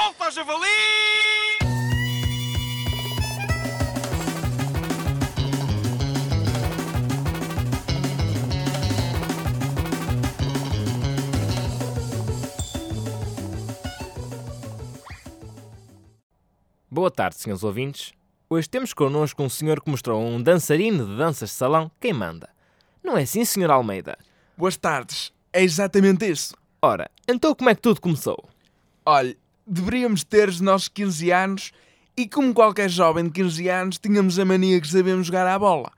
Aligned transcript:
Solta, 0.00 0.30
javali! 0.30 0.66
Boa 16.90 17.10
tarde, 17.10 17.36
senhores 17.36 17.62
ouvintes. 17.62 18.12
Hoje 18.48 18.70
temos 18.70 18.94
connosco 18.94 19.42
um 19.42 19.50
senhor 19.50 19.82
que 19.82 19.90
mostrou 19.90 20.22
um 20.22 20.42
dançarino 20.42 21.06
de 21.06 21.16
danças 21.18 21.50
de 21.50 21.56
salão 21.56 21.90
quem 22.00 22.14
manda. 22.14 22.48
Não 23.04 23.18
é 23.18 23.22
assim, 23.24 23.44
senhor 23.44 23.70
Almeida? 23.70 24.16
Boas 24.56 24.78
tardes. 24.78 25.30
É 25.52 25.62
exatamente 25.62 26.24
isso. 26.24 26.56
Ora, 26.80 27.10
então 27.28 27.54
como 27.54 27.68
é 27.68 27.74
que 27.74 27.82
tudo 27.82 28.00
começou? 28.00 28.48
Olha, 29.04 29.36
deveríamos 29.70 30.24
ter 30.24 30.48
os 30.48 30.60
nossos 30.60 30.88
15 30.88 31.30
anos 31.30 31.72
e, 32.16 32.28
como 32.28 32.52
qualquer 32.52 32.90
jovem 32.90 33.24
de 33.24 33.30
15 33.30 33.68
anos, 33.68 33.98
tínhamos 33.98 34.38
a 34.38 34.44
mania 34.44 34.80
que 34.80 34.88
sabemos 34.88 35.28
jogar 35.28 35.46
à 35.46 35.58
bola. 35.58 35.92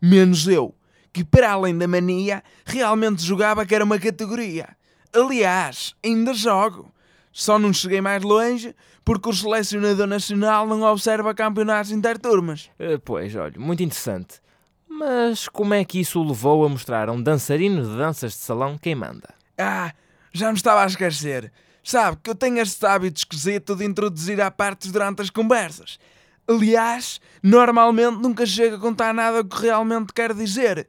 Menos 0.00 0.48
eu, 0.48 0.74
que 1.12 1.22
para 1.22 1.52
além 1.52 1.76
da 1.76 1.86
mania, 1.86 2.42
realmente 2.64 3.22
jogava 3.22 3.66
que 3.66 3.74
era 3.74 3.84
uma 3.84 3.98
categoria. 3.98 4.68
Aliás, 5.12 5.94
ainda 6.04 6.32
jogo. 6.32 6.90
Só 7.32 7.58
não 7.58 7.72
cheguei 7.72 8.00
mais 8.00 8.22
longe 8.22 8.74
porque 9.04 9.28
o 9.28 9.32
selecionador 9.32 10.06
nacional 10.06 10.66
não 10.66 10.82
observa 10.82 11.34
campeonatos 11.34 11.92
interturmas. 11.92 12.70
Eh, 12.78 12.98
pois, 12.98 13.34
olha, 13.36 13.58
muito 13.58 13.82
interessante. 13.82 14.40
Mas 14.88 15.48
como 15.48 15.74
é 15.74 15.84
que 15.84 16.00
isso 16.00 16.20
o 16.20 16.26
levou 16.26 16.64
a 16.64 16.68
mostrar 16.68 17.08
a 17.08 17.12
um 17.12 17.22
dançarino 17.22 17.82
de 17.82 17.96
danças 17.96 18.32
de 18.32 18.38
salão 18.38 18.76
quem 18.76 18.94
manda? 18.94 19.28
Ah, 19.56 19.92
já 20.32 20.50
me 20.50 20.56
estava 20.56 20.82
a 20.82 20.86
esquecer. 20.86 21.52
Sabe 21.88 22.18
que 22.22 22.28
eu 22.28 22.34
tenho 22.34 22.58
este 22.58 22.84
hábito 22.84 23.16
esquisito 23.16 23.74
de 23.74 23.82
introduzir 23.82 24.38
à 24.42 24.50
partes 24.50 24.92
durante 24.92 25.22
as 25.22 25.30
conversas. 25.30 25.98
Aliás, 26.46 27.18
normalmente 27.42 28.20
nunca 28.20 28.44
chego 28.44 28.76
a 28.76 28.78
contar 28.78 29.14
nada 29.14 29.42
que 29.42 29.58
realmente 29.58 30.12
quero 30.12 30.34
dizer. 30.34 30.86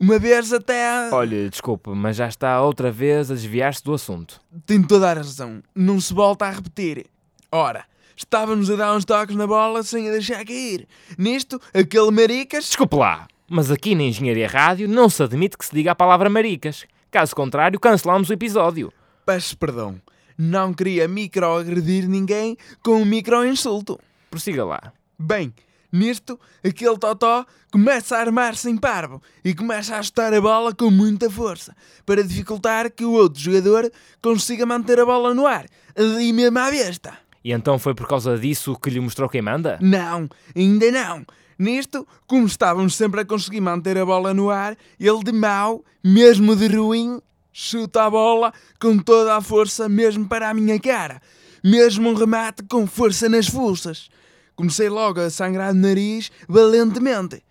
Uma 0.00 0.18
vez 0.18 0.50
até. 0.50 1.10
Olha, 1.12 1.50
desculpa, 1.50 1.94
mas 1.94 2.16
já 2.16 2.26
está 2.26 2.62
outra 2.62 2.90
vez 2.90 3.30
a 3.30 3.34
desviar-se 3.34 3.84
do 3.84 3.92
assunto. 3.92 4.40
Tem 4.64 4.82
toda 4.82 5.10
a 5.10 5.12
razão. 5.12 5.62
Não 5.74 6.00
se 6.00 6.14
volta 6.14 6.46
a 6.46 6.50
repetir. 6.50 7.04
Ora, 7.52 7.84
estávamos 8.16 8.70
a 8.70 8.76
dar 8.76 8.96
uns 8.96 9.04
toques 9.04 9.36
na 9.36 9.46
bola 9.46 9.82
sem 9.82 10.08
a 10.08 10.12
deixar 10.12 10.42
cair. 10.46 10.88
Nisto, 11.18 11.60
aquele 11.74 12.10
maricas. 12.10 12.64
Desculpe 12.64 12.96
lá, 12.96 13.28
mas 13.46 13.70
aqui 13.70 13.94
na 13.94 14.04
Engenharia 14.04 14.48
Rádio 14.48 14.88
não 14.88 15.10
se 15.10 15.22
admite 15.22 15.58
que 15.58 15.66
se 15.66 15.74
diga 15.74 15.92
a 15.92 15.94
palavra 15.94 16.30
maricas. 16.30 16.86
Caso 17.10 17.36
contrário, 17.36 17.78
cancelamos 17.78 18.30
o 18.30 18.32
episódio. 18.32 18.90
Peço 19.26 19.54
perdão. 19.58 20.00
Não 20.42 20.72
queria 20.72 21.06
microagredir 21.06 22.08
ninguém 22.08 22.56
com 22.82 23.02
um 23.02 23.04
micro-insulto. 23.04 24.00
Prossiga 24.30 24.64
lá. 24.64 24.90
Bem, 25.18 25.52
nisto, 25.92 26.40
aquele 26.64 26.96
totó 26.96 27.44
começa 27.70 28.16
a 28.16 28.20
armar-se 28.20 28.70
em 28.70 28.78
parvo 28.78 29.20
e 29.44 29.54
começa 29.54 29.96
a 29.96 30.02
chutar 30.02 30.32
a 30.32 30.40
bola 30.40 30.74
com 30.74 30.90
muita 30.90 31.28
força 31.28 31.76
para 32.06 32.24
dificultar 32.24 32.90
que 32.90 33.04
o 33.04 33.12
outro 33.12 33.38
jogador 33.38 33.92
consiga 34.22 34.64
manter 34.64 34.98
a 34.98 35.04
bola 35.04 35.34
no 35.34 35.46
ar, 35.46 35.66
ali 35.94 36.32
mesmo 36.32 36.58
à 36.58 36.70
besta. 36.70 37.18
E 37.44 37.52
então 37.52 37.78
foi 37.78 37.94
por 37.94 38.08
causa 38.08 38.38
disso 38.38 38.74
que 38.76 38.88
lhe 38.88 38.98
mostrou 38.98 39.28
quem 39.28 39.42
manda? 39.42 39.78
Não, 39.82 40.26
ainda 40.56 40.90
não. 40.90 41.26
Nisto, 41.58 42.08
como 42.26 42.46
estávamos 42.46 42.94
sempre 42.94 43.20
a 43.20 43.26
conseguir 43.26 43.60
manter 43.60 43.98
a 43.98 44.06
bola 44.06 44.32
no 44.32 44.48
ar, 44.48 44.74
ele 44.98 45.22
de 45.22 45.32
mau, 45.32 45.84
mesmo 46.02 46.56
de 46.56 46.66
ruim, 46.66 47.20
chuta 47.52 48.04
a 48.04 48.10
bola 48.10 48.52
com 48.80 48.98
toda 48.98 49.36
a 49.36 49.40
força 49.40 49.88
mesmo 49.88 50.26
para 50.28 50.48
a 50.50 50.54
minha 50.54 50.78
cara. 50.78 51.20
Mesmo 51.62 52.08
um 52.10 52.14
remate 52.14 52.62
com 52.64 52.86
força 52.86 53.28
nas 53.28 53.46
fuças. 53.48 54.08
Comecei 54.56 54.88
logo 54.88 55.20
a 55.20 55.30
sangrar 55.30 55.72
o 55.72 55.74
nariz 55.74 56.30
valentemente. 56.48 57.42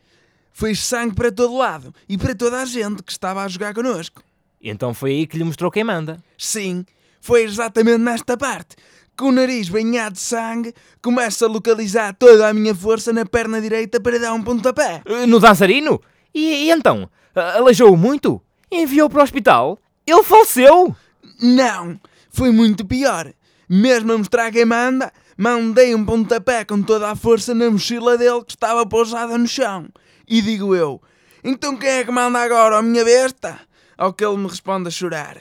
Foi 0.52 0.76
sangue 0.76 1.16
para 1.16 1.32
todo 1.32 1.56
lado 1.58 1.94
e 2.08 2.18
para 2.18 2.36
toda 2.36 2.62
a 2.62 2.66
gente 2.66 3.02
que 3.04 3.12
estava 3.12 3.44
a 3.44 3.48
jogar 3.48 3.74
connosco. 3.74 4.22
E 4.62 4.70
então 4.70 4.94
foi 4.94 5.12
aí 5.12 5.28
que 5.28 5.38
lhe 5.38 5.44
mostrou 5.44 5.72
quem 5.72 5.84
manda. 5.84 6.18
Sim, 6.38 6.86
foi 7.22 7.44
exatamente 7.44 8.00
nesta 8.00 8.36
parte. 8.36 8.76
Com 9.18 9.30
o 9.30 9.32
nariz 9.32 9.70
banhado 9.70 10.16
de 10.16 10.22
sangue, 10.22 10.74
começo 11.02 11.44
a 11.46 11.48
localizar 11.48 12.14
toda 12.16 12.48
a 12.48 12.54
minha 12.54 12.74
força 12.76 13.12
na 13.14 13.26
perna 13.26 13.62
direita 13.62 14.00
para 14.00 14.18
dar 14.20 14.34
um 14.34 14.42
pontapé. 14.42 15.02
Eh, 15.06 15.26
No 15.26 15.40
dançarino? 15.40 16.02
E, 16.34 16.68
e 16.68 16.72
então? 16.72 17.10
A- 17.36 17.58
Aleijou-o 17.58 17.98
muito? 17.98 18.42
Enviou 18.72 19.10
para 19.10 19.20
o 19.20 19.24
hospital? 19.24 19.78
Ele 20.10 20.24
faleceu? 20.24 20.96
Não, 21.42 22.00
foi 22.32 22.52
muito 22.52 22.86
pior. 22.86 23.32
Mesmo 23.70 24.12
a 24.14 24.18
mostrar 24.18 24.52
quem 24.52 24.66
manda, 24.66 25.14
mandei 25.38 25.94
um 25.94 26.04
pontapé 26.04 26.66
com 26.66 26.82
toda 26.82 27.12
a 27.12 27.16
força 27.16 27.54
na 27.54 27.70
mochila 27.70 28.18
dele 28.18 28.44
que 28.44 28.54
estava 28.54 28.86
pousada 28.86 29.38
no 29.38 29.48
chão. 29.48 29.88
E 30.28 30.42
digo 30.42 30.76
eu, 30.76 31.02
então 31.44 31.78
quem 31.78 31.90
é 31.90 32.04
que 32.04 32.12
manda 32.12 32.40
agora, 32.40 32.80
ó 32.80 32.82
minha 32.82 33.06
besta? 33.06 33.60
Ao 33.98 34.14
que 34.14 34.26
ele 34.26 34.38
me 34.38 34.48
responde 34.48 34.88
a 34.88 34.92
chorar. 34.92 35.38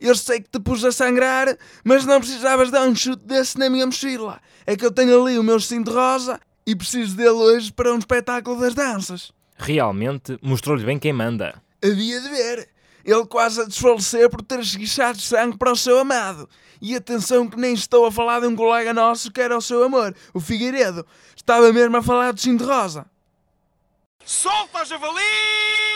Eu 0.00 0.16
sei 0.16 0.40
que 0.40 0.48
te 0.48 0.58
pus 0.58 0.84
a 0.84 0.90
sangrar, 0.90 1.56
mas 1.84 2.06
não 2.06 2.18
precisavas 2.20 2.70
dar 2.70 2.88
um 2.88 2.96
chute 2.96 3.22
desse 3.24 3.58
na 3.58 3.68
minha 3.68 3.86
mochila. 3.86 4.40
É 4.66 4.74
que 4.74 4.84
eu 4.84 4.90
tenho 4.90 5.22
ali 5.22 5.38
o 5.38 5.42
meu 5.42 5.60
cinto 5.60 5.92
rosa 5.92 6.40
e 6.66 6.74
preciso 6.74 7.16
dele 7.16 7.30
hoje 7.30 7.70
para 7.72 7.92
um 7.92 7.98
espetáculo 7.98 8.58
das 8.58 8.74
danças. 8.74 9.30
Realmente 9.58 10.38
mostrou-lhe 10.42 10.84
bem 10.84 10.98
quem 10.98 11.12
manda. 11.12 11.62
Havia 11.84 12.20
de 12.20 12.28
ver. 12.30 12.68
Ele 13.04 13.26
quase 13.26 13.60
a 13.60 13.64
desfalecer 13.64 14.28
por 14.28 14.42
ter 14.42 14.60
esguichado 14.60 15.20
sangue 15.20 15.56
para 15.56 15.72
o 15.72 15.76
seu 15.76 15.98
amado. 15.98 16.48
E 16.80 16.94
atenção 16.96 17.48
que 17.48 17.58
nem 17.58 17.74
estou 17.74 18.06
a 18.06 18.12
falar 18.12 18.40
de 18.40 18.46
um 18.46 18.56
colega 18.56 18.94
nosso 18.94 19.30
que 19.30 19.40
era 19.40 19.56
o 19.56 19.60
seu 19.60 19.82
amor, 19.82 20.14
o 20.32 20.40
Figueiredo. 20.40 21.06
Estava 21.36 21.72
mesmo 21.72 21.96
a 21.96 22.02
falar 22.02 22.32
do 22.32 22.40
cinto 22.40 22.64
rosa. 22.64 23.06
Solta, 24.24 24.84
javali! 24.84 25.89